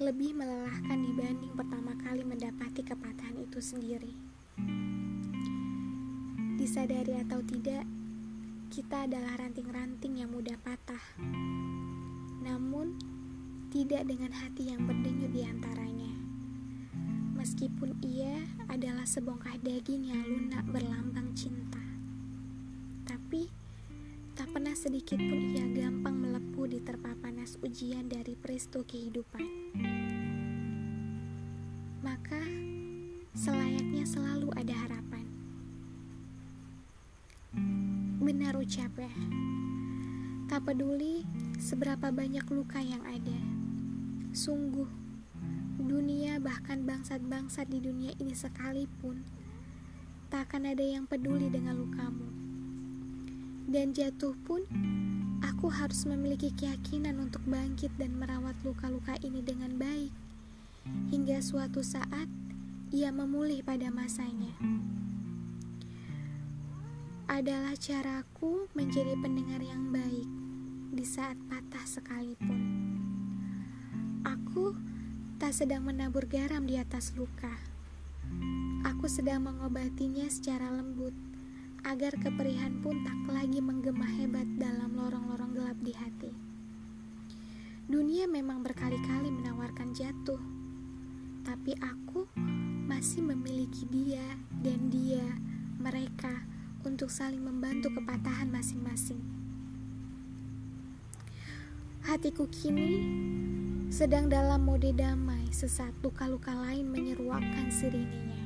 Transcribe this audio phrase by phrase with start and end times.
[0.00, 4.16] lebih melelahkan dibanding pertama kali mendapati kepatahan itu sendiri.
[6.56, 7.84] Disadari atau tidak,
[8.72, 11.04] kita adalah ranting-ranting yang mudah patah.
[12.40, 12.96] Namun,
[13.68, 16.12] tidak dengan hati yang berdenyut di antaranya.
[17.36, 18.40] Meskipun ia
[18.72, 21.84] adalah sebongkah daging yang lunak berlambang cinta.
[23.04, 23.52] Tapi,
[24.50, 29.46] pernah sedikit pun ia gampang melepuh di terpa panas ujian dari peristiwa kehidupan.
[32.02, 32.42] Maka,
[33.30, 35.22] selayaknya selalu ada harapan.
[38.18, 39.14] Benar ucapnya,
[40.50, 41.22] tak peduli
[41.62, 43.38] seberapa banyak luka yang ada.
[44.34, 44.90] Sungguh,
[45.78, 49.22] dunia bahkan bangsat-bangsat di dunia ini sekalipun
[50.26, 52.29] tak akan ada yang peduli dengan lukamu.
[53.70, 54.66] Dan jatuh pun,
[55.46, 60.10] aku harus memiliki keyakinan untuk bangkit dan merawat luka-luka ini dengan baik
[61.14, 62.26] hingga suatu saat
[62.90, 64.50] ia memulih pada masanya.
[67.30, 70.26] Adalah caraku menjadi pendengar yang baik
[70.90, 72.58] di saat patah sekalipun.
[74.26, 74.74] Aku
[75.38, 77.54] tak sedang menabur garam di atas luka.
[78.82, 81.14] Aku sedang mengobatinya secara lembut,
[81.84, 86.32] agar keperihan pun tak lagi menggema hebat dalam lorong-lorong gelap di hati.
[87.90, 90.38] Dunia memang berkali-kali menawarkan jatuh,
[91.42, 92.30] tapi aku
[92.86, 94.24] masih memiliki dia
[94.62, 95.24] dan dia,
[95.80, 96.46] mereka,
[96.84, 99.20] untuk saling membantu kepatahan masing-masing.
[102.00, 103.04] Hatiku kini
[103.92, 108.40] sedang dalam mode damai sesaat luka-luka lain menyeruakkan sirinenya.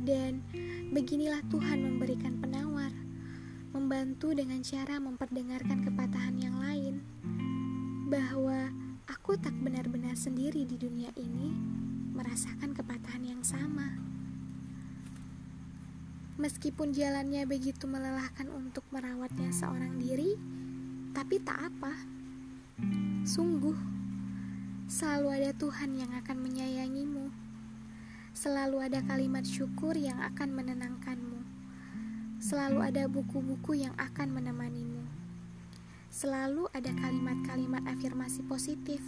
[0.00, 0.40] Dan
[0.90, 2.90] beginilah Tuhan memberikan penawar,
[3.70, 6.98] membantu dengan cara memperdengarkan kepatahan yang lain,
[8.10, 8.74] bahwa
[9.06, 11.54] aku tak benar-benar sendiri di dunia ini
[12.10, 13.86] merasakan kepatahan yang sama.
[16.42, 20.34] Meskipun jalannya begitu melelahkan untuk merawatnya seorang diri,
[21.14, 21.94] tapi tak apa.
[23.22, 23.78] Sungguh,
[24.90, 26.39] selalu ada Tuhan yang akan.
[28.40, 31.44] Selalu ada kalimat syukur yang akan menenangkanmu.
[32.40, 35.04] Selalu ada buku-buku yang akan menemanimu.
[36.08, 39.04] Selalu ada kalimat-kalimat afirmasi positif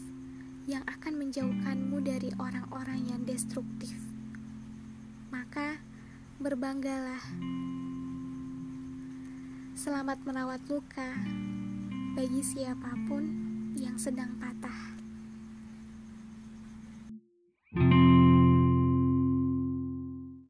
[0.68, 3.96] yang akan menjauhkanmu dari orang-orang yang destruktif.
[5.32, 5.80] Maka,
[6.36, 7.24] berbanggalah.
[9.72, 11.08] Selamat merawat luka
[12.20, 13.24] bagi siapa pun
[13.80, 14.91] yang sedang patah.